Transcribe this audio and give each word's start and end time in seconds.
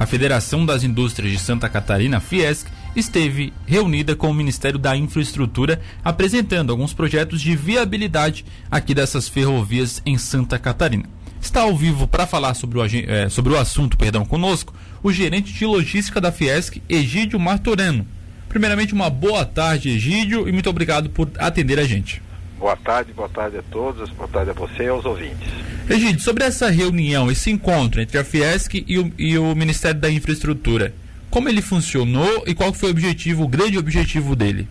a 0.00 0.06
Federação 0.06 0.64
das 0.64 0.82
Indústrias 0.82 1.30
de 1.30 1.38
Santa 1.38 1.68
Catarina, 1.68 2.20
Fiesc, 2.20 2.66
esteve 2.96 3.52
reunida 3.66 4.16
com 4.16 4.30
o 4.30 4.34
Ministério 4.34 4.78
da 4.78 4.96
Infraestrutura, 4.96 5.78
apresentando 6.02 6.70
alguns 6.70 6.94
projetos 6.94 7.38
de 7.42 7.54
viabilidade 7.54 8.46
aqui 8.70 8.94
dessas 8.94 9.28
ferrovias 9.28 10.00
em 10.06 10.16
Santa 10.16 10.58
Catarina. 10.58 11.04
Está 11.38 11.60
ao 11.60 11.76
vivo 11.76 12.08
para 12.08 12.26
falar 12.26 12.54
sobre 12.54 12.78
o, 12.78 12.82
é, 12.82 13.28
sobre 13.28 13.52
o 13.52 13.58
assunto 13.58 13.98
perdão, 13.98 14.24
conosco 14.24 14.74
o 15.02 15.12
gerente 15.12 15.52
de 15.52 15.66
logística 15.66 16.18
da 16.18 16.32
Fiesc, 16.32 16.80
Egídio 16.88 17.38
Martoreno. 17.38 18.06
Primeiramente, 18.48 18.94
uma 18.94 19.10
boa 19.10 19.44
tarde, 19.44 19.90
Egídio, 19.90 20.48
e 20.48 20.52
muito 20.52 20.70
obrigado 20.70 21.10
por 21.10 21.30
atender 21.38 21.78
a 21.78 21.84
gente. 21.84 22.22
Boa 22.60 22.76
tarde, 22.76 23.10
boa 23.14 23.28
tarde 23.30 23.56
a 23.56 23.62
todos, 23.62 24.10
boa 24.10 24.28
tarde 24.28 24.50
a 24.50 24.52
você 24.52 24.82
e 24.82 24.88
aos 24.88 25.06
ouvintes. 25.06 25.48
Egídio, 25.88 26.20
sobre 26.20 26.44
essa 26.44 26.70
reunião, 26.70 27.30
esse 27.30 27.50
encontro 27.50 28.02
entre 28.02 28.18
a 28.18 28.22
Fiesc 28.22 28.84
e 28.86 28.98
o, 28.98 29.10
e 29.18 29.38
o 29.38 29.54
Ministério 29.54 29.98
da 29.98 30.10
Infraestrutura, 30.10 30.92
como 31.30 31.48
ele 31.48 31.62
funcionou 31.62 32.44
e 32.46 32.54
qual 32.54 32.74
foi 32.74 32.90
o 32.90 32.92
objetivo, 32.92 33.44
o 33.44 33.48
grande 33.48 33.78
objetivo 33.78 34.36
dele? 34.36 34.68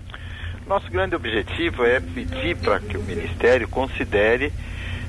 Nosso 0.68 0.88
grande 0.92 1.16
objetivo 1.16 1.84
é 1.84 2.00
pedir 2.00 2.56
para 2.58 2.80
que 2.80 2.96
o 2.96 3.02
Ministério 3.02 3.68
considere 3.68 4.54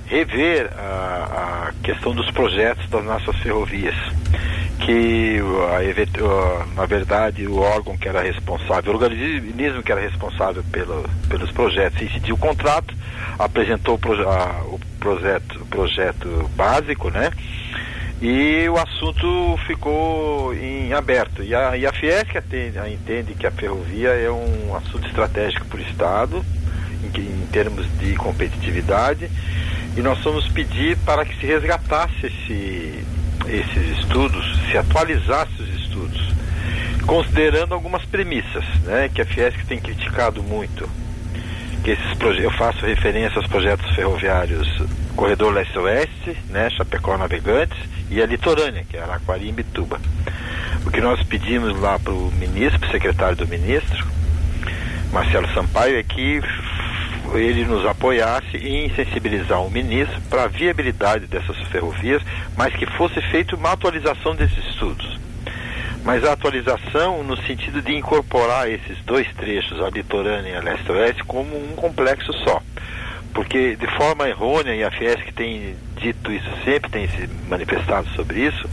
rever 0.07 0.71
a, 0.75 1.69
a 1.69 1.73
questão 1.85 2.15
dos 2.15 2.31
projetos 2.31 2.89
das 2.89 3.05
nossas 3.05 3.37
ferrovias 3.41 3.95
que 4.81 5.41
na 6.75 6.87
verdade 6.87 7.47
o 7.47 7.59
órgão 7.59 7.97
que 7.97 8.09
era 8.09 8.23
responsável, 8.23 8.93
o 8.93 8.97
organismo 8.97 9.83
que 9.83 9.93
era 9.93 10.01
responsável 10.01 10.63
pelo, 10.73 11.05
pelos 11.29 11.51
projetos 11.51 12.01
incidiu 12.03 12.35
o 12.35 12.39
contrato, 12.39 12.95
apresentou 13.39 13.95
o, 13.95 13.99
proje 13.99 14.23
a, 14.23 14.63
o 14.65 14.81
projeto, 14.99 15.63
o 15.63 15.67
projeto 15.67 16.51
básico, 16.57 17.11
né? 17.11 17.31
E 18.23 18.69
o 18.69 18.77
assunto 18.77 19.59
ficou 19.67 20.55
em 20.55 20.93
aberto. 20.93 21.43
E 21.43 21.55
a, 21.55 21.77
e 21.77 21.87
a 21.87 21.93
Fiesc 21.93 22.37
atende, 22.37 22.79
a 22.79 22.89
entende 22.89 23.35
que 23.35 23.47
a 23.47 23.51
ferrovia 23.51 24.11
é 24.11 24.31
um 24.31 24.77
assunto 24.77 25.07
estratégico 25.07 25.65
para 25.67 25.79
o 25.79 25.83
Estado, 25.83 26.45
em, 27.03 27.21
em 27.21 27.47
termos 27.51 27.87
de 27.99 28.15
competitividade, 28.17 29.31
e 29.97 30.03
nós 30.03 30.19
fomos 30.19 30.47
pedir 30.49 30.99
para 30.99 31.25
que 31.25 31.35
se 31.41 31.47
resgatasse 31.47 32.27
esse 32.27 33.05
esses 33.47 33.99
estudos, 33.99 34.45
se 34.71 34.79
atualizasse 34.79 35.63
os 35.63 35.69
estudos, 35.81 36.35
considerando 37.07 37.75
algumas 37.75 38.05
premissas, 38.05 38.65
né, 38.85 39.11
que 39.13 39.21
a 39.21 39.27
Fiesc 39.27 39.65
tem 39.67 39.81
criticado 39.81 40.43
muito, 40.43 40.89
que 41.83 41.91
esses 41.91 42.21
eu 42.39 42.51
faço 42.53 42.85
referência 42.85 43.39
aos 43.39 43.47
projetos 43.47 43.89
ferroviários 43.95 44.69
Corredor 45.17 45.53
Leste-Oeste, 45.53 46.37
né, 46.49 46.71
Chapecó 46.71 47.17
Navegantes 47.17 47.77
e 48.11 48.23
a 48.23 48.27
Litorânea, 48.27 48.85
que 48.89 48.97
é 48.97 49.03
Araquari 49.03 49.49
e 49.49 49.53
Bituba. 49.53 50.01
O 50.87 50.91
que 50.91 51.01
nós 51.01 51.23
pedimos 51.25 51.79
lá 51.79 51.99
para 51.99 52.13
o 52.13 52.33
ministro, 52.39 52.81
para 52.81 52.89
o 52.89 52.93
secretário 52.93 53.37
do 53.37 53.47
ministro, 53.47 54.07
Marcelo 55.13 55.47
Sampaio, 55.53 55.99
é 55.99 56.03
que 56.03 56.41
ele 57.39 57.65
nos 57.65 57.87
apoiasse 57.87 58.57
em 58.57 58.93
sensibilizar 58.95 59.63
o 59.63 59.71
ministro 59.71 60.21
para 60.29 60.45
a 60.45 60.49
viabilidade 60.49 61.27
dessas 61.27 61.57
ferrovias, 61.69 62.23
mas 62.57 62.75
que 62.75 62.87
fosse 62.87 63.21
feita 63.31 63.57
uma 63.57 63.73
atualização 63.73 64.35
desses 64.35 64.59
estudos. 64.67 65.19
Mas 66.05 66.25
a 66.25 66.33
atualização 66.33 67.23
no 67.23 67.37
sentido 67.43 67.83
de 67.83 67.95
incorporar 67.95 68.69
esses 68.71 68.99
dois 69.05 69.27
trechos, 69.35 69.81
a 69.83 69.91
litorânea 69.91 70.51
e 70.51 70.57
a 70.57 70.61
leste-oeste, 70.61 71.23
como 71.25 71.57
um 71.57 71.75
complexo 71.77 72.33
só. 72.45 72.63
Porque 73.35 73.77
de 73.77 73.87
forma 73.97 74.29
errônea, 74.29 74.75
e 74.75 74.83
a 74.83 74.91
Fiesc 74.91 75.33
tem 75.33 75.77
dito 75.97 76.33
isso 76.33 76.51
sempre, 76.65 76.91
tem 76.91 77.07
se 77.09 77.29
manifestado 77.49 78.09
sobre 78.11 78.41
isso, 78.41 78.69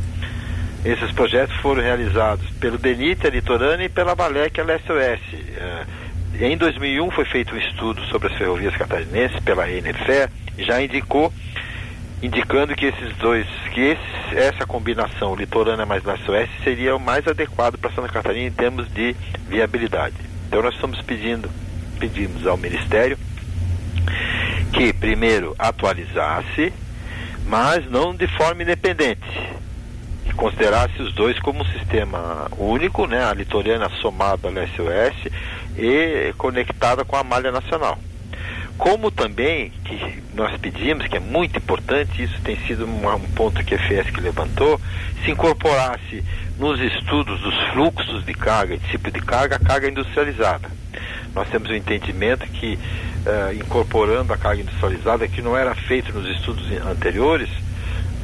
esses 0.85 1.11
projetos 1.11 1.55
foram 1.57 1.81
realizados 1.81 2.49
pelo 2.61 2.77
DENIT, 2.77 3.27
a 3.27 3.29
litorânea, 3.29 3.85
e 3.85 3.89
pela 3.89 4.15
Valec, 4.15 4.59
a 4.59 4.63
leste-oeste. 4.63 5.35
Uh, 5.35 5.96
em 6.39 6.57
2001 6.57 7.11
foi 7.11 7.25
feito 7.25 7.55
um 7.55 7.57
estudo 7.57 8.01
sobre 8.05 8.27
as 8.27 8.37
ferrovias 8.37 8.75
catarinenses 8.75 9.39
pela 9.39 9.69
ENFE, 9.69 10.29
já 10.59 10.81
indicou 10.81 11.31
indicando 12.21 12.75
que 12.75 12.87
esses 12.87 13.15
dois, 13.17 13.45
que 13.73 13.81
esse, 13.81 14.35
essa 14.35 14.65
combinação 14.65 15.35
litorânea 15.35 15.85
mais 15.85 16.03
leste-oeste 16.03 16.53
seria 16.63 16.95
o 16.95 16.99
mais 16.99 17.27
adequado 17.27 17.77
para 17.77 17.91
Santa 17.91 18.09
Catarina 18.09 18.47
em 18.47 18.51
termos 18.51 18.91
de 18.91 19.15
viabilidade. 19.47 20.15
Então 20.47 20.61
nós 20.61 20.73
estamos 20.73 21.01
pedindo, 21.01 21.49
pedimos 21.99 22.45
ao 22.47 22.57
Ministério 22.57 23.17
que 24.73 24.93
primeiro 24.93 25.55
atualizasse, 25.57 26.73
mas 27.45 27.89
não 27.89 28.15
de 28.15 28.27
forma 28.27 28.63
independente, 28.63 29.27
considerasse 30.37 31.01
os 31.01 31.13
dois 31.13 31.37
como 31.39 31.63
um 31.63 31.65
sistema 31.65 32.47
único, 32.57 33.07
né, 33.07 33.25
a 33.25 33.33
litorânea 33.33 33.89
somada 34.01 34.47
ao 34.47 34.53
leste-oeste 34.53 35.31
e 35.75 36.33
conectada 36.37 37.03
com 37.03 37.15
a 37.17 37.23
malha 37.23 37.51
nacional. 37.51 37.97
Como 38.77 39.09
também 39.09 39.71
que 39.83 40.23
nós 40.35 40.55
pedimos, 40.57 41.07
que 41.07 41.17
é 41.17 41.19
muito 41.19 41.57
importante, 41.57 42.21
isso 42.21 42.39
tem 42.43 42.55
sido 42.67 42.85
um, 42.85 43.15
um 43.15 43.31
ponto 43.31 43.63
que 43.63 43.73
a 43.73 43.79
FESC 43.79 44.21
levantou, 44.21 44.79
se 45.25 45.31
incorporasse 45.31 46.23
nos 46.59 46.79
estudos 46.79 47.41
dos 47.41 47.55
fluxos 47.73 48.23
de 48.23 48.35
carga, 48.35 48.77
tipo 48.91 49.09
de 49.09 49.19
carga, 49.19 49.55
a 49.55 49.59
carga 49.59 49.89
industrializada. 49.89 50.69
Nós 51.33 51.49
temos 51.49 51.69
o 51.69 51.73
um 51.73 51.75
entendimento 51.75 52.45
que, 52.47 52.75
uh, 52.75 53.53
incorporando 53.53 54.31
a 54.31 54.37
carga 54.37 54.61
industrializada, 54.61 55.27
que 55.27 55.41
não 55.41 55.57
era 55.57 55.73
feito 55.73 56.13
nos 56.13 56.29
estudos 56.29 56.71
anteriores, 56.85 57.49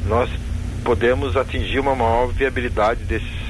nós 0.06 0.30
podemos 0.84 1.36
atingir 1.36 1.80
uma 1.80 1.94
maior 1.94 2.28
viabilidade 2.28 3.04
desses 3.04 3.44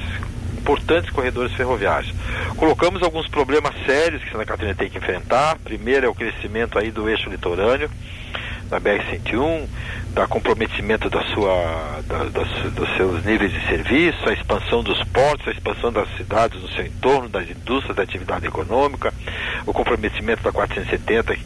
importantes 0.57 1.11
corredores 1.11 1.53
ferroviários. 1.53 2.11
Colocamos 2.55 3.03
alguns 3.03 3.27
problemas 3.27 3.75
sérios 3.85 4.23
que 4.23 4.31
Santa 4.31 4.45
Catarina 4.45 4.73
tem 4.73 4.89
que 4.89 4.97
enfrentar. 4.97 5.59
Primeiro 5.63 6.07
é 6.07 6.09
o 6.09 6.15
crescimento 6.15 6.79
aí 6.79 6.89
do 6.89 7.07
eixo 7.07 7.29
litorâneo, 7.29 7.89
da 8.67 8.81
BR-101, 8.81 9.67
da 10.15 10.25
comprometimento 10.25 11.07
da 11.09 11.21
sua, 11.25 12.01
da, 12.07 12.23
das, 12.23 12.73
dos 12.73 12.89
seus 12.95 13.23
níveis 13.23 13.51
de 13.51 13.67
serviço, 13.67 14.27
a 14.27 14.33
expansão 14.33 14.81
dos 14.81 15.03
portos, 15.03 15.47
a 15.47 15.51
expansão 15.51 15.91
das 15.91 16.07
cidades 16.17 16.59
no 16.59 16.69
seu 16.69 16.85
entorno, 16.85 17.29
das 17.29 17.47
indústrias, 17.47 17.95
da 17.95 18.01
atividade 18.01 18.47
econômica, 18.47 19.13
o 19.67 19.73
comprometimento 19.73 20.41
da 20.41 20.51
470, 20.51 21.37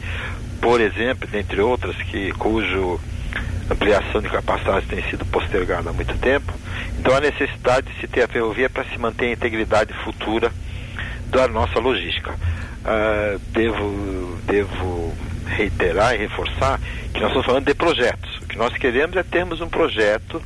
por 0.62 0.80
exemplo, 0.80 1.28
dentre 1.28 1.60
outras, 1.60 1.96
que, 1.96 2.32
cujo 2.32 2.98
ampliação 3.70 4.20
de 4.20 4.28
capacidade 4.28 4.86
tem 4.86 5.02
sido 5.08 5.24
postergada 5.26 5.90
há 5.90 5.92
muito 5.92 6.16
tempo. 6.18 6.52
Então 6.98 7.14
a 7.14 7.20
necessidade 7.20 7.92
de 7.92 8.00
se 8.00 8.08
ter 8.08 8.22
a 8.22 8.28
ferrovia 8.28 8.68
para 8.68 8.84
se 8.84 8.98
manter 8.98 9.26
a 9.26 9.32
integridade 9.32 9.92
futura 10.04 10.52
da 11.26 11.46
nossa 11.48 11.78
logística. 11.78 12.32
Uh, 12.32 13.38
devo, 13.52 14.38
devo 14.46 15.14
reiterar 15.46 16.14
e 16.14 16.18
reforçar 16.18 16.80
que 17.12 17.20
nós 17.20 17.28
estamos 17.28 17.46
falando 17.46 17.66
de 17.66 17.74
projetos. 17.74 18.38
O 18.38 18.46
que 18.46 18.56
nós 18.56 18.72
queremos 18.76 19.16
é 19.16 19.22
termos 19.22 19.60
um 19.60 19.68
projeto 19.68 20.42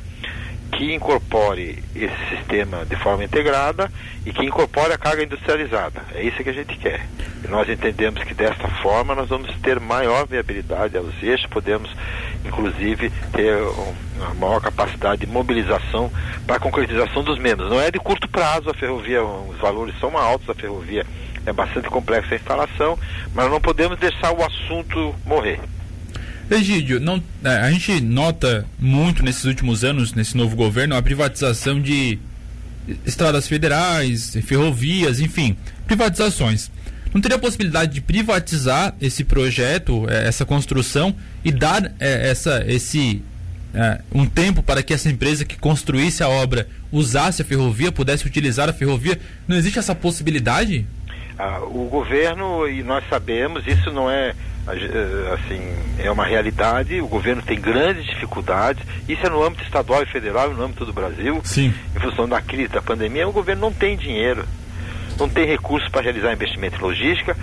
que 0.73 0.93
incorpore 0.93 1.83
esse 1.95 2.37
sistema 2.37 2.85
de 2.85 2.97
forma 2.97 3.25
integrada 3.25 3.91
e 4.27 4.33
que 4.33 4.45
incorpore 4.45 4.93
a 4.93 4.99
carga 4.99 5.23
industrializada. 5.23 6.03
É 6.15 6.23
isso 6.23 6.43
que 6.43 6.51
a 6.51 6.53
gente 6.55 6.77
quer. 6.77 7.07
E 7.45 7.49
nós 7.49 7.69
entendemos 7.69 8.23
que 8.25 8.35
desta 8.35 8.67
forma 8.83 9.15
nós 9.15 9.29
vamos 9.29 9.55
ter 9.61 9.79
maior 9.79 10.27
viabilidade 10.27 10.97
aos 10.97 11.15
eixos, 11.23 11.47
podemos 11.47 11.91
inclusive 12.45 13.11
ter 13.33 13.57
uma 14.17 14.35
maior 14.35 14.61
capacidade 14.61 15.27
de 15.27 15.33
mobilização 15.33 16.11
para 16.47 16.57
a 16.57 16.61
concretização 16.61 17.23
dos 17.23 17.39
membros. 17.39 17.71
Não 17.71 17.81
é 17.81 17.91
de 17.91 17.99
curto 17.99 18.29
prazo 18.29 18.71
a 18.71 18.75
ferrovia, 18.75 19.23
os 19.25 19.59
valores 19.59 19.95
são 19.99 20.17
altos 20.17 20.47
da 20.47 20.55
ferrovia, 20.55 21.07
é 21.47 21.53
bastante 21.53 21.89
complexa 21.89 22.35
a 22.35 22.37
instalação, 22.37 22.99
mas 23.35 23.51
não 23.51 23.61
podemos 23.61 23.99
deixar 23.99 24.33
o 24.33 24.45
assunto 24.45 25.15
morrer. 25.25 25.61
Egídio, 26.51 27.01
não, 27.01 27.23
é, 27.43 27.57
a 27.57 27.71
gente 27.71 28.01
nota 28.03 28.67
muito 28.79 29.23
nesses 29.23 29.45
últimos 29.45 29.83
anos, 29.83 30.13
nesse 30.13 30.37
novo 30.37 30.55
governo, 30.55 30.95
a 30.95 31.03
privatização 31.03 31.81
de 31.81 32.19
estradas 33.07 33.49
federais, 33.49 34.37
ferrovias, 34.45 35.21
enfim, 35.21 35.57
privatizações. 35.87 36.71
Não 37.15 37.21
teria 37.21 37.37
a 37.37 37.41
possibilidade 37.41 37.95
de 37.95 38.01
privatizar 38.01 38.93
esse 39.01 39.23
projeto, 39.23 40.05
é, 40.11 40.27
essa 40.27 40.45
construção 40.45 41.15
e 41.45 41.53
dar 41.53 41.93
é, 42.01 42.29
essa, 42.29 42.65
esse 42.67 43.23
é, 43.73 44.01
um 44.13 44.27
tempo 44.27 44.65
para 44.65 44.83
que 44.83 44.93
essa 44.93 45.09
empresa 45.09 45.45
que 45.45 45.57
construísse 45.57 46.25
a 46.25 46.29
obra 46.29 46.67
usasse 46.91 47.41
a 47.41 47.45
ferrovia, 47.45 47.93
pudesse 47.93 48.27
utilizar 48.27 48.69
a 48.69 48.73
ferrovia? 48.73 49.21
Não 49.47 49.57
existe 49.57 49.79
essa 49.79 49.95
possibilidade? 49.95 50.85
Ah, 51.39 51.61
o 51.63 51.89
governo, 51.89 52.69
e 52.69 52.83
nós 52.83 53.05
sabemos, 53.09 53.65
isso 53.67 53.93
não 53.93 54.11
é 54.11 54.35
eh, 54.67 55.35
assim, 55.35 55.61
é 55.99 56.11
uma 56.11 56.25
realidade, 56.25 56.99
o 57.01 57.07
governo 57.07 57.43
tem 57.43 57.61
grandes 57.61 58.07
dificuldades, 58.07 58.83
isso 59.09 59.27
é 59.27 59.29
no 59.29 59.43
âmbito 59.43 59.63
estadual 59.63 60.03
e 60.03 60.07
federal, 60.07 60.55
no 60.55 60.63
âmbito 60.65 60.87
do 60.87 60.93
Brasil, 60.93 61.41
Sim. 61.45 61.75
em 61.95 62.01
função 62.01 62.27
da 62.27 62.41
crise 62.41 62.69
da 62.69 62.81
pandemia, 62.81 63.29
o 63.29 63.33
governo 63.33 63.61
não 63.61 63.73
tem 63.73 63.97
dinheiro, 63.97 64.47
não 65.19 65.29
tem 65.29 65.47
recursos 65.47 65.89
para 65.89 66.03
realizar 66.03 66.33
investimento 66.33 66.77
em 66.77 66.81
logística, 66.81 67.37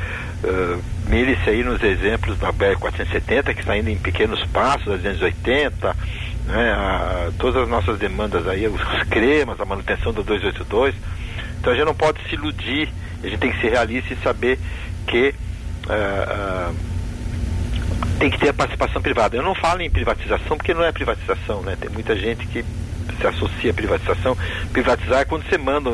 uh, 0.44 0.84
mire-se 1.08 1.50
aí 1.50 1.64
nos 1.64 1.82
exemplos 1.82 2.38
da 2.38 2.52
BR-470, 2.52 3.54
que 3.54 3.62
está 3.62 3.78
indo 3.78 3.90
em 3.90 3.98
pequenos 3.98 4.44
passos, 4.48 4.88
a 4.88 4.98
280, 4.98 5.96
né, 6.48 6.72
a, 6.72 7.32
todas 7.38 7.64
as 7.64 7.70
nossas 7.70 7.98
demandas 7.98 8.48
aí, 8.48 8.68
os 8.68 8.82
cremas, 9.10 9.60
a 9.60 9.66
manutenção 9.66 10.14
do 10.14 10.24
282. 10.24 10.96
Então 11.60 11.74
a 11.74 11.76
gente 11.76 11.86
não 11.86 11.96
pode 11.96 12.22
se 12.28 12.36
iludir, 12.36 12.90
a 13.24 13.28
gente 13.28 13.40
tem 13.40 13.52
que 13.52 13.62
ser 13.62 13.70
realista 13.70 14.14
e 14.14 14.18
saber 14.18 14.60
que 15.08 15.34
uh, 15.88 16.72
uh, 16.72 16.76
tem 18.20 18.30
que 18.30 18.38
ter 18.38 18.50
a 18.50 18.54
participação 18.54 19.02
privada. 19.02 19.36
Eu 19.36 19.44
não 19.44 19.56
falo 19.56 19.82
em 19.82 19.90
privatização 19.90 20.58
porque 20.58 20.74
não 20.74 20.84
é 20.84 20.92
privatização, 20.92 21.62
né? 21.62 21.78
Tem 21.80 21.90
muita 21.90 22.16
gente 22.16 22.46
que 22.48 22.64
se 23.22 23.28
associa 23.28 23.72
à 23.72 23.74
privatização. 23.74 24.36
Privatizar 24.74 25.22
é 25.22 25.26
quando 25.26 25.48
você 25.48 25.58
manda, 25.58 25.92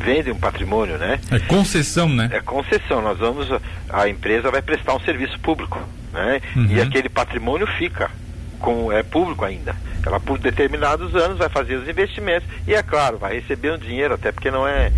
vende 0.00 0.30
um 0.30 0.38
patrimônio, 0.38 0.96
né? 0.98 1.20
É 1.30 1.38
concessão, 1.38 2.08
né? 2.08 2.30
É 2.32 2.40
concessão. 2.40 3.02
Nós 3.02 3.18
vamos, 3.18 3.48
a 3.88 4.08
empresa 4.08 4.50
vai 4.50 4.62
prestar 4.62 4.94
um 4.94 5.00
serviço 5.00 5.38
público, 5.40 5.80
né? 6.12 6.40
Uhum. 6.56 6.66
E 6.70 6.80
aquele 6.80 7.08
patrimônio 7.08 7.66
fica 7.66 8.10
com 8.58 8.90
é 8.90 9.02
público 9.02 9.44
ainda. 9.44 9.74
Ela 10.06 10.18
por 10.18 10.38
determinados 10.38 11.14
anos 11.14 11.38
vai 11.38 11.48
fazer 11.48 11.76
os 11.76 11.88
investimentos 11.88 12.48
e 12.66 12.74
é 12.74 12.82
claro 12.82 13.18
vai 13.18 13.34
receber 13.34 13.72
um 13.72 13.78
dinheiro 13.78 14.14
até 14.14 14.32
porque 14.32 14.50
não 14.50 14.66
é 14.66 14.90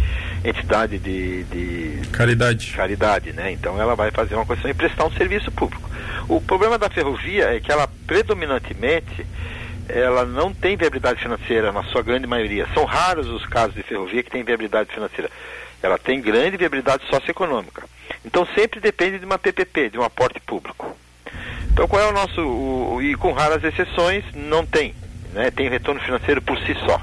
entidade 0.44 0.98
de, 0.98 1.44
de 1.44 2.08
caridade. 2.12 2.72
Caridade, 2.76 3.32
né? 3.32 3.50
Então 3.52 3.80
ela 3.80 3.96
vai 3.96 4.10
fazer 4.10 4.34
uma 4.34 4.46
questão 4.46 4.70
e 4.70 4.74
prestar 4.74 5.06
um 5.06 5.12
serviço 5.12 5.50
público. 5.50 5.90
O 6.28 6.40
problema 6.40 6.78
da 6.78 6.88
ferrovia 6.88 7.56
é 7.56 7.60
que 7.60 7.72
ela 7.72 7.88
predominantemente 8.06 9.26
ela 9.88 10.24
não 10.24 10.52
tem 10.52 10.76
viabilidade 10.76 11.20
financeira 11.20 11.72
na 11.72 11.82
sua 11.84 12.02
grande 12.02 12.26
maioria. 12.26 12.66
São 12.74 12.84
raros 12.84 13.28
os 13.28 13.44
casos 13.46 13.74
de 13.74 13.82
ferrovia 13.82 14.22
que 14.22 14.30
tem 14.30 14.42
viabilidade 14.42 14.92
financeira. 14.92 15.30
Ela 15.82 15.98
tem 15.98 16.20
grande 16.20 16.56
viabilidade 16.56 17.04
socioeconômica. 17.08 17.84
Então 18.24 18.46
sempre 18.54 18.80
depende 18.80 19.18
de 19.18 19.26
uma 19.26 19.38
PPP, 19.38 19.90
de 19.90 19.98
um 19.98 20.02
aporte 20.02 20.40
público. 20.40 20.96
Então 21.70 21.86
qual 21.86 22.02
é 22.02 22.08
o 22.08 22.12
nosso 22.12 22.40
o, 22.40 23.02
e 23.02 23.14
com 23.14 23.32
raras 23.32 23.62
exceções 23.62 24.24
não 24.34 24.64
tem, 24.64 24.94
né? 25.32 25.50
Tem 25.50 25.68
retorno 25.68 26.00
financeiro 26.00 26.40
por 26.40 26.58
si 26.60 26.74
só. 26.86 27.00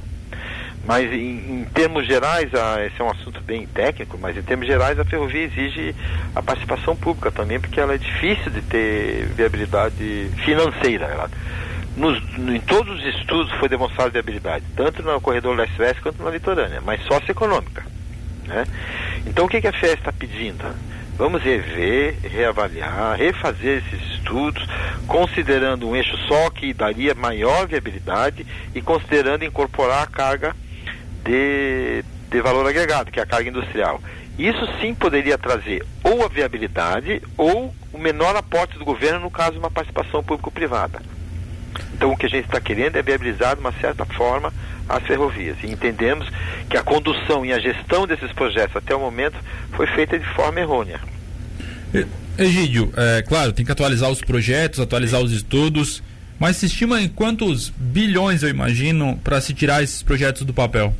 Mas 0.83 1.11
em, 1.13 1.61
em, 1.61 1.67
termos 1.73 2.07
gerais, 2.07 2.53
a, 2.55 2.83
esse 2.83 2.99
é 2.99 3.03
um 3.03 3.11
assunto 3.11 3.39
bem 3.41 3.67
técnico, 3.67 4.17
mas 4.19 4.35
em 4.35 4.41
termos 4.41 4.65
gerais 4.65 4.99
a 4.99 5.05
ferrovia 5.05 5.43
exige 5.43 5.95
a 6.35 6.41
participação 6.41 6.95
pública 6.95 7.31
também, 7.31 7.59
porque 7.59 7.79
ela 7.79 7.93
é 7.93 7.97
difícil 7.97 8.49
de 8.49 8.61
ter 8.63 9.25
viabilidade 9.35 10.31
financeira. 10.43 11.05
Ela, 11.05 11.29
nos, 11.95 12.21
em 12.37 12.59
todos 12.61 12.99
os 12.99 13.15
estudos 13.15 13.51
foi 13.53 13.67
demonstrada 13.67 14.11
viabilidade, 14.11 14.65
tanto 14.75 15.03
no 15.03 15.19
corredor 15.19 15.55
leste-oeste 15.55 16.01
quanto 16.01 16.23
na 16.23 16.29
litorânea, 16.29 16.81
mas 16.81 17.03
socioeconômica. 17.03 17.85
Né? 18.45 18.65
Então 19.25 19.45
o 19.45 19.49
que, 19.49 19.61
que 19.61 19.67
a 19.67 19.73
FES 19.73 19.93
está 19.93 20.11
pedindo? 20.11 20.63
Vamos 21.17 21.43
rever, 21.43 22.17
reavaliar, 22.23 23.17
refazer 23.17 23.83
esses 23.85 24.11
estudos, 24.13 24.65
considerando 25.05 25.87
um 25.87 25.95
eixo 25.95 26.17
só 26.27 26.49
que 26.49 26.73
daria 26.73 27.13
maior 27.13 27.67
viabilidade 27.67 28.45
e 28.73 28.81
considerando 28.81 29.45
incorporar 29.45 30.03
a 30.03 30.07
carga 30.07 30.55
de, 31.23 32.03
de 32.29 32.41
valor 32.41 32.67
agregado, 32.67 33.11
que 33.11 33.19
é 33.19 33.23
a 33.23 33.27
carga 33.27 33.49
industrial. 33.49 34.01
Isso 34.39 34.65
sim 34.79 34.95
poderia 34.95 35.37
trazer 35.37 35.85
ou 36.03 36.25
a 36.25 36.27
viabilidade 36.27 37.21
ou 37.37 37.75
o 37.93 37.97
menor 37.97 38.35
aporte 38.35 38.77
do 38.77 38.85
governo, 38.85 39.19
no 39.19 39.29
caso 39.29 39.51
de 39.51 39.59
uma 39.59 39.69
participação 39.69 40.23
público-privada. 40.23 41.01
Então 42.01 42.13
o 42.13 42.17
que 42.17 42.25
a 42.25 42.29
gente 42.29 42.45
está 42.45 42.59
querendo 42.59 42.95
é 42.95 43.03
viabilizar 43.03 43.53
de 43.53 43.61
uma 43.61 43.71
certa 43.73 44.03
forma 44.05 44.51
as 44.89 45.03
ferrovias. 45.03 45.55
E 45.61 45.67
entendemos 45.67 46.27
que 46.67 46.75
a 46.75 46.81
condução 46.81 47.45
e 47.45 47.53
a 47.53 47.59
gestão 47.59 48.07
desses 48.07 48.31
projetos 48.31 48.75
até 48.75 48.95
o 48.95 48.99
momento 48.99 49.37
foi 49.73 49.85
feita 49.85 50.17
de 50.17 50.25
forma 50.33 50.59
errônea. 50.59 50.99
Egídio, 52.39 52.91
é, 52.97 53.21
claro, 53.21 53.53
tem 53.53 53.63
que 53.63 53.71
atualizar 53.71 54.09
os 54.09 54.19
projetos, 54.19 54.79
atualizar 54.79 55.21
os 55.21 55.31
estudos, 55.31 56.01
mas 56.39 56.55
se 56.55 56.65
estima 56.65 56.99
em 56.99 57.07
quantos 57.07 57.69
bilhões, 57.69 58.41
eu 58.41 58.49
imagino, 58.49 59.15
para 59.23 59.39
se 59.39 59.53
tirar 59.53 59.83
esses 59.83 60.01
projetos 60.01 60.41
do 60.41 60.55
papel? 60.55 60.95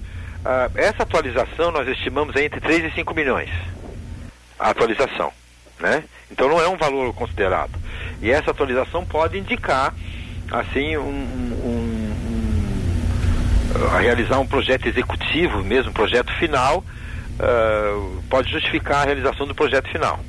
Uh, 0.46 0.72
essa 0.76 1.02
atualização 1.02 1.72
nós 1.72 1.88
estimamos 1.88 2.36
entre 2.36 2.62
3 2.62 2.92
e 2.92 2.96
5 2.96 3.12
milhões. 3.16 3.50
A 4.60 4.70
atualização. 4.70 5.34
Né? 5.80 6.04
Então 6.30 6.48
não 6.48 6.62
é 6.62 6.70
um 6.70 6.78
valor 6.78 7.12
considerado. 7.12 7.72
E 8.22 8.30
essa 8.30 8.52
atualização 8.52 9.04
pode 9.04 9.40
indicar 9.40 9.96
assim 10.52 10.98
um, 10.98 11.04
um, 11.04 12.14
um, 13.80 13.98
realizar 14.00 14.40
um 14.40 14.48
projeto 14.48 14.88
executivo 14.88 15.64
mesmo, 15.64 15.92
um 15.92 15.94
projeto 15.94 16.32
final, 16.34 16.84
uh, 17.40 18.22
pode 18.30 18.52
justificar 18.52 19.04
a 19.04 19.06
realização 19.06 19.48
do 19.48 19.56
projeto 19.56 19.88
final. 19.90 20.20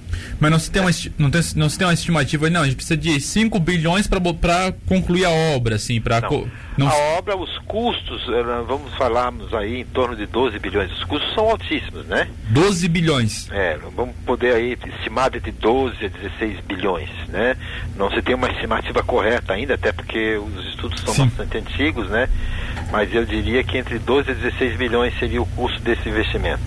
Mas 0.40 0.50
não 0.50 0.58
se 0.58 0.70
tem 0.70 0.82
uma, 0.82 0.90
não 1.18 1.30
tem, 1.30 1.40
não 1.56 1.68
se 1.68 1.78
tem 1.78 1.86
uma 1.86 1.94
estimativa, 1.94 2.50
não, 2.50 2.62
a 2.62 2.64
gente 2.64 2.76
precisa 2.76 2.96
de 2.96 3.20
5 3.20 3.58
bilhões 3.58 4.06
para 4.06 4.72
concluir 4.86 5.24
a 5.24 5.30
obra, 5.30 5.76
assim, 5.76 6.00
para... 6.00 6.20
Não. 6.20 6.48
não. 6.76 6.88
A 6.88 6.94
obra, 7.18 7.36
os 7.36 7.58
custos, 7.58 8.22
eh, 8.28 8.42
vamos 8.66 8.92
falarmos 8.94 9.52
aí 9.54 9.80
em 9.80 9.84
torno 9.84 10.16
de 10.16 10.26
12 10.26 10.58
bilhões, 10.58 10.90
os 10.92 11.04
custos 11.04 11.34
são 11.34 11.48
altíssimos, 11.50 12.06
né? 12.06 12.28
12 12.50 12.88
bilhões. 12.88 13.48
É, 13.50 13.78
vamos 13.96 14.14
poder 14.26 14.54
aí 14.54 14.78
estimar 14.86 15.30
de 15.30 15.50
12 15.50 16.04
a 16.04 16.08
16 16.08 16.60
bilhões, 16.60 17.10
né? 17.28 17.56
Não 17.96 18.10
se 18.10 18.20
tem 18.22 18.34
uma 18.34 18.50
estimativa 18.50 19.02
correta 19.02 19.52
ainda, 19.52 19.74
até 19.74 19.92
porque 19.92 20.36
os 20.36 20.66
estudos 20.66 21.00
são 21.00 21.14
Sim. 21.14 21.26
bastante 21.26 21.58
antigos, 21.58 22.08
né? 22.08 22.28
Mas 22.90 23.12
eu 23.14 23.24
diria 23.24 23.64
que 23.64 23.78
entre 23.78 23.98
12 23.98 24.30
a 24.30 24.34
16 24.34 24.76
bilhões 24.76 25.18
seria 25.18 25.40
o 25.40 25.46
custo 25.46 25.80
desse 25.80 26.08
investimento. 26.08 26.62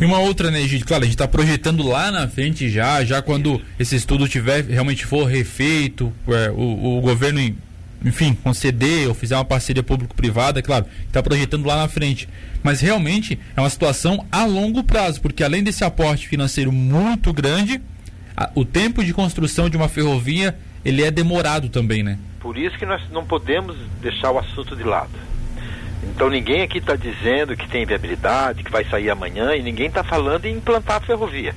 E 0.00 0.04
uma 0.04 0.18
outra, 0.18 0.50
né, 0.50 0.60
gente? 0.62 0.84
Claro, 0.84 1.04
a 1.04 1.06
gente 1.06 1.14
está 1.14 1.28
projetando 1.28 1.86
lá 1.86 2.10
na 2.10 2.26
frente 2.26 2.68
já, 2.68 2.97
já 3.04 3.22
quando 3.22 3.54
Isso. 3.54 3.64
esse 3.78 3.96
estudo 3.96 4.28
tiver 4.28 4.64
realmente 4.64 5.04
for 5.04 5.24
refeito, 5.24 6.12
é, 6.28 6.50
o, 6.50 6.98
o 6.98 7.00
governo 7.00 7.40
enfim, 8.04 8.34
conceder 8.34 9.08
ou 9.08 9.14
fizer 9.14 9.34
uma 9.34 9.44
parceria 9.44 9.82
público-privada, 9.82 10.60
é 10.60 10.62
claro, 10.62 10.86
está 11.06 11.22
projetando 11.22 11.66
lá 11.66 11.76
na 11.76 11.88
frente. 11.88 12.28
Mas 12.62 12.80
realmente 12.80 13.38
é 13.56 13.60
uma 13.60 13.70
situação 13.70 14.24
a 14.30 14.44
longo 14.44 14.84
prazo, 14.84 15.20
porque 15.20 15.42
além 15.42 15.62
desse 15.62 15.84
aporte 15.84 16.28
financeiro 16.28 16.70
muito 16.70 17.32
grande, 17.32 17.80
a, 18.36 18.50
o 18.54 18.64
tempo 18.64 19.04
de 19.04 19.12
construção 19.12 19.68
de 19.68 19.76
uma 19.76 19.88
ferrovia 19.88 20.56
ele 20.84 21.02
é 21.02 21.10
demorado 21.10 21.68
também, 21.68 22.02
né? 22.02 22.18
Por 22.40 22.56
isso 22.56 22.78
que 22.78 22.86
nós 22.86 23.02
não 23.10 23.24
podemos 23.24 23.76
deixar 24.00 24.30
o 24.30 24.38
assunto 24.38 24.76
de 24.76 24.84
lado. 24.84 25.10
Então 26.04 26.30
ninguém 26.30 26.62
aqui 26.62 26.78
está 26.78 26.94
dizendo 26.94 27.56
que 27.56 27.68
tem 27.68 27.84
viabilidade, 27.84 28.62
que 28.62 28.70
vai 28.70 28.84
sair 28.84 29.10
amanhã, 29.10 29.54
e 29.56 29.62
ninguém 29.62 29.88
está 29.88 30.04
falando 30.04 30.46
em 30.46 30.56
implantar 30.56 30.96
a 30.96 31.00
ferrovia. 31.00 31.54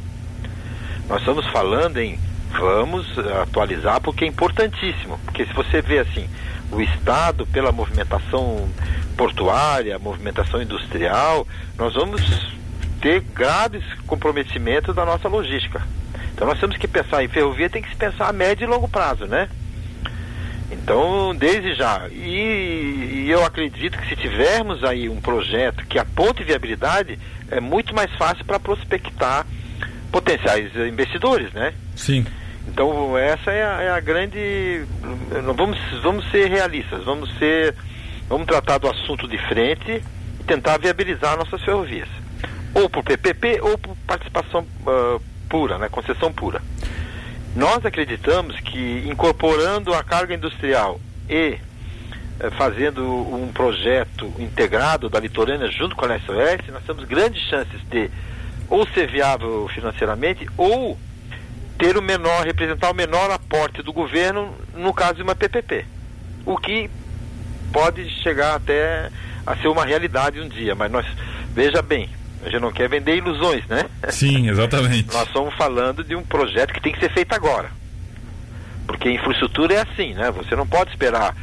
Nós 1.11 1.19
estamos 1.19 1.45
falando 1.47 1.97
em 1.97 2.17
vamos 2.57 3.05
atualizar 3.41 3.99
porque 3.99 4.23
é 4.23 4.27
importantíssimo. 4.29 5.19
Porque 5.25 5.45
se 5.45 5.51
você 5.51 5.81
vê 5.81 5.99
assim, 5.99 6.25
o 6.71 6.79
Estado, 6.81 7.45
pela 7.47 7.69
movimentação 7.69 8.69
portuária, 9.17 9.99
movimentação 9.99 10.61
industrial, 10.61 11.45
nós 11.77 11.95
vamos 11.95 12.55
ter 13.01 13.19
graves 13.19 13.83
comprometimentos 14.07 14.95
da 14.95 15.03
nossa 15.03 15.27
logística. 15.27 15.81
Então 16.33 16.47
nós 16.47 16.57
temos 16.57 16.77
que 16.77 16.87
pensar 16.87 17.21
em 17.21 17.27
ferrovia, 17.27 17.69
tem 17.69 17.81
que 17.81 17.89
se 17.89 17.95
pensar 17.97 18.29
a 18.29 18.33
médio 18.33 18.63
e 18.63 18.67
longo 18.67 18.87
prazo, 18.87 19.25
né? 19.25 19.49
Então, 20.71 21.35
desde 21.35 21.75
já. 21.75 22.07
E, 22.07 23.25
e, 23.25 23.29
eu 23.29 23.43
acredito 23.43 23.97
que 23.97 24.07
se 24.07 24.15
tivermos 24.15 24.81
aí 24.85 25.09
um 25.09 25.19
projeto 25.19 25.85
que 25.85 25.99
aponte 25.99 26.41
viabilidade, 26.41 27.19
é 27.49 27.59
muito 27.59 27.93
mais 27.93 28.09
fácil 28.15 28.45
para 28.45 28.57
prospectar 28.57 29.45
potenciais 30.11 30.75
investidores, 30.75 31.51
né? 31.53 31.73
Sim. 31.95 32.25
Então, 32.67 33.17
essa 33.17 33.51
é 33.51 33.63
a, 33.65 33.81
é 33.81 33.89
a 33.89 33.99
grande. 33.99 34.85
Vamos, 35.55 35.79
vamos 36.01 36.29
ser 36.31 36.49
realistas, 36.49 37.03
vamos 37.03 37.29
ser. 37.37 37.75
Vamos 38.27 38.47
tratar 38.47 38.77
do 38.77 38.89
assunto 38.89 39.27
de 39.27 39.37
frente 39.49 40.01
e 40.39 40.43
tentar 40.43 40.77
viabilizar 40.77 41.37
nossas 41.37 41.61
ferrovias. 41.63 42.07
Ou 42.73 42.89
por 42.89 43.03
PPP 43.03 43.59
ou 43.61 43.77
por 43.77 43.95
participação 44.07 44.65
uh, 44.87 45.21
pura, 45.49 45.77
né? 45.77 45.89
concessão 45.89 46.31
pura. 46.31 46.61
Nós 47.53 47.85
acreditamos 47.85 48.57
que 48.61 49.03
incorporando 49.05 49.93
a 49.93 50.01
carga 50.01 50.33
industrial 50.33 51.01
e 51.29 51.57
eh, 52.39 52.49
fazendo 52.51 53.05
um 53.05 53.51
projeto 53.53 54.33
integrado 54.39 55.09
da 55.09 55.19
litorânea 55.19 55.69
junto 55.69 55.93
com 55.93 56.05
a 56.05 56.07
Leste 56.07 56.31
Oeste, 56.31 56.71
nós 56.71 56.83
temos 56.85 57.03
grandes 57.03 57.41
chances 57.49 57.81
de 57.89 58.09
ou 58.71 58.87
ser 58.87 59.05
viável 59.11 59.69
financeiramente 59.75 60.47
ou 60.57 60.97
ter 61.77 61.97
o 61.97 62.01
menor, 62.01 62.45
representar 62.45 62.89
o 62.89 62.95
menor 62.95 63.29
aporte 63.29 63.83
do 63.83 63.91
governo 63.91 64.55
no 64.73 64.93
caso 64.93 65.15
de 65.15 65.23
uma 65.23 65.35
PPP. 65.35 65.85
O 66.45 66.57
que 66.57 66.89
pode 67.73 68.09
chegar 68.23 68.55
até 68.55 69.11
a 69.45 69.55
ser 69.57 69.67
uma 69.67 69.85
realidade 69.85 70.39
um 70.39 70.47
dia, 70.47 70.73
mas 70.73 70.89
nós, 70.89 71.05
veja 71.53 71.81
bem, 71.81 72.09
a 72.43 72.49
gente 72.49 72.61
não 72.61 72.71
quer 72.71 72.87
vender 72.87 73.17
ilusões, 73.17 73.67
né? 73.67 73.85
Sim, 74.09 74.49
exatamente. 74.49 75.09
Nós 75.13 75.27
estamos 75.27 75.53
falando 75.55 76.03
de 76.03 76.15
um 76.15 76.23
projeto 76.23 76.73
que 76.73 76.81
tem 76.81 76.93
que 76.93 76.99
ser 76.99 77.11
feito 77.11 77.33
agora. 77.33 77.69
Porque 78.87 79.11
infraestrutura 79.11 79.75
é 79.75 79.81
assim, 79.81 80.13
né? 80.13 80.31
Você 80.31 80.55
não 80.55 80.65
pode 80.65 80.91
esperar 80.91 81.35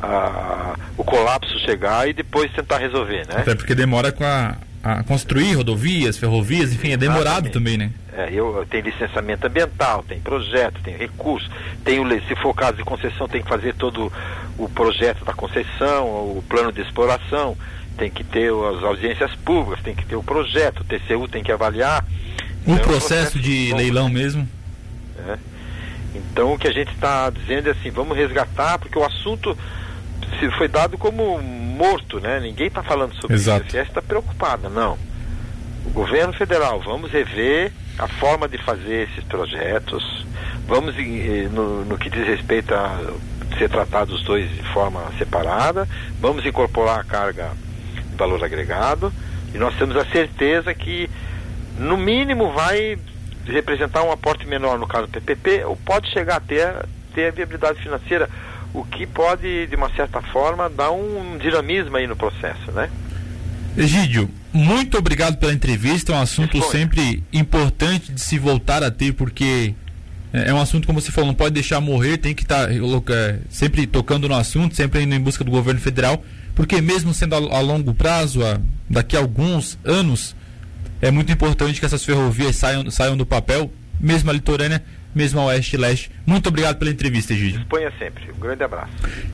ah, 0.00 0.74
o 0.96 1.02
colapso 1.02 1.58
chegar 1.60 2.08
e 2.08 2.12
depois 2.12 2.52
tentar 2.52 2.78
resolver, 2.78 3.26
né? 3.26 3.38
Até 3.38 3.54
porque 3.54 3.74
demora 3.74 4.12
com 4.12 4.24
a, 4.24 4.56
a 4.84 5.02
construir 5.02 5.54
rodovias, 5.54 6.18
ferrovias, 6.18 6.70
enfim, 6.70 6.92
é 6.92 6.96
demorado 6.98 7.48
também, 7.48 7.78
né? 7.78 7.90
É, 8.12 8.28
eu 8.30 8.66
tenho 8.68 8.84
licenciamento 8.84 9.46
ambiental, 9.46 10.04
tem 10.06 10.20
projeto, 10.20 10.78
tem 10.82 10.94
recurso, 10.94 11.50
tem 11.82 11.98
o, 11.98 12.08
se 12.28 12.36
for 12.36 12.54
caso 12.54 12.76
de 12.76 12.84
concessão, 12.84 13.26
tem 13.26 13.42
que 13.42 13.48
fazer 13.48 13.74
todo 13.74 14.12
o 14.58 14.68
projeto 14.68 15.24
da 15.24 15.32
concessão, 15.32 16.04
o 16.04 16.44
plano 16.46 16.70
de 16.70 16.82
exploração, 16.82 17.56
tem 17.96 18.10
que 18.10 18.22
ter 18.22 18.52
as 18.52 18.84
audiências 18.84 19.34
públicas, 19.36 19.82
tem 19.82 19.94
que 19.94 20.04
ter 20.04 20.16
o 20.16 20.22
projeto, 20.22 20.80
o 20.80 20.84
TCU 20.84 21.26
tem 21.28 21.42
que 21.42 21.50
avaliar. 21.50 22.04
Um 22.66 22.74
então, 22.74 22.86
processo, 22.86 23.38
de 23.38 23.70
bom, 23.70 23.76
leilão 23.78 24.08
né? 24.08 24.14
mesmo? 24.14 24.48
É. 25.26 25.38
Então 26.14 26.52
o 26.52 26.58
que 26.58 26.68
a 26.68 26.72
gente 26.72 26.92
está 26.92 27.30
dizendo 27.30 27.68
é 27.68 27.72
assim, 27.72 27.90
vamos 27.90 28.14
resgatar, 28.14 28.78
porque 28.78 28.98
o 28.98 29.04
assunto 29.04 29.56
foi 30.58 30.68
dado 30.68 30.98
como 30.98 31.38
morto, 31.74 32.20
né? 32.20 32.40
Ninguém 32.40 32.68
está 32.68 32.82
falando 32.82 33.14
sobre 33.16 33.36
Exato. 33.36 33.66
isso. 33.66 33.76
A 33.76 33.82
está 33.82 34.00
preocupada, 34.00 34.68
não. 34.68 34.96
O 35.84 35.90
governo 35.90 36.32
federal, 36.32 36.80
vamos 36.80 37.10
rever 37.10 37.72
a 37.98 38.08
forma 38.08 38.48
de 38.48 38.58
fazer 38.58 39.08
esses 39.08 39.22
projetos, 39.24 40.26
vamos 40.66 40.94
no, 41.52 41.84
no 41.84 41.98
que 41.98 42.08
diz 42.10 42.26
respeito 42.26 42.74
a 42.74 43.00
ser 43.58 43.68
tratados 43.68 44.14
os 44.20 44.22
dois 44.24 44.50
de 44.50 44.62
forma 44.72 45.00
separada, 45.18 45.88
vamos 46.20 46.44
incorporar 46.44 47.00
a 47.00 47.04
carga 47.04 47.52
de 48.10 48.16
valor 48.16 48.42
agregado 48.42 49.12
e 49.54 49.58
nós 49.58 49.76
temos 49.76 49.96
a 49.96 50.04
certeza 50.06 50.74
que 50.74 51.08
no 51.78 51.96
mínimo 51.96 52.52
vai 52.52 52.98
representar 53.46 54.02
um 54.02 54.10
aporte 54.10 54.46
menor 54.46 54.78
no 54.78 54.86
caso 54.86 55.06
do 55.06 55.20
PPP 55.20 55.64
ou 55.64 55.76
pode 55.76 56.10
chegar 56.10 56.36
até 56.36 56.64
a 56.64 56.84
ter 57.14 57.28
a 57.28 57.30
viabilidade 57.30 57.80
financeira, 57.80 58.28
o 58.74 58.84
que 58.84 59.06
pode 59.06 59.68
de 59.68 59.76
uma 59.76 59.88
certa 59.94 60.20
forma 60.20 60.68
dar 60.68 60.90
um 60.90 61.38
dinamismo 61.38 61.96
aí 61.96 62.06
no 62.06 62.16
processo, 62.16 62.72
né? 62.72 62.90
Egídio, 63.76 64.28
muito 64.52 64.98
obrigado 64.98 65.36
pela 65.36 65.52
entrevista, 65.52 66.12
é 66.12 66.16
um 66.16 66.20
assunto 66.20 66.60
sempre 66.70 67.22
importante 67.32 68.12
de 68.12 68.20
se 68.20 68.38
voltar 68.38 68.82
a 68.82 68.90
ter 68.90 69.12
porque 69.12 69.74
é, 70.32 70.50
é 70.50 70.54
um 70.54 70.60
assunto, 70.60 70.86
como 70.86 71.00
você 71.00 71.12
falou, 71.12 71.28
não 71.28 71.34
pode 71.34 71.54
deixar 71.54 71.80
morrer, 71.80 72.18
tem 72.18 72.34
que 72.34 72.42
estar 72.42 72.66
tá, 72.66 72.72
é, 72.72 73.38
sempre 73.48 73.86
tocando 73.86 74.28
no 74.28 74.34
assunto, 74.34 74.74
sempre 74.74 75.02
indo 75.02 75.14
em 75.14 75.20
busca 75.20 75.44
do 75.44 75.50
governo 75.50 75.80
federal, 75.80 76.22
porque 76.56 76.80
mesmo 76.80 77.14
sendo 77.14 77.36
a, 77.36 77.38
a 77.38 77.60
longo 77.60 77.94
prazo, 77.94 78.44
a, 78.44 78.60
daqui 78.90 79.16
a 79.16 79.20
alguns 79.20 79.78
anos, 79.84 80.34
é 81.00 81.10
muito 81.10 81.30
importante 81.32 81.78
que 81.78 81.86
essas 81.86 82.04
ferrovias 82.04 82.56
saiam, 82.56 82.90
saiam 82.90 83.16
do 83.16 83.24
papel, 83.24 83.70
mesmo 84.00 84.30
a 84.30 84.32
litorânea, 84.32 84.82
mesmo 85.14 85.40
a 85.40 85.44
oeste 85.46 85.76
e 85.76 85.78
leste. 85.78 86.10
Muito 86.26 86.48
obrigado 86.48 86.78
pela 86.78 86.90
entrevista, 86.90 87.34
Gigi. 87.34 87.58
Disponha 87.58 87.92
sempre. 87.98 88.30
Um 88.30 88.38
grande 88.38 88.64
abraço. 88.64 88.92